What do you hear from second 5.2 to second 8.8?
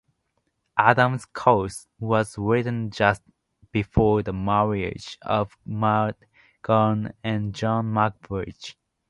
of Maud Gonne and John MacBride.